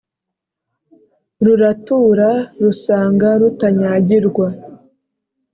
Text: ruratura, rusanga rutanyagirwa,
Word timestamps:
ruratura, 1.43 2.29
rusanga 2.63 3.27
rutanyagirwa, 3.39 4.47